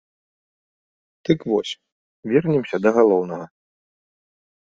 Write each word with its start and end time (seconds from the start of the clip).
Дык 1.27 1.39
вось, 1.51 1.73
вернемся 2.31 2.77
да 2.87 2.95
галоўнага. 2.97 3.45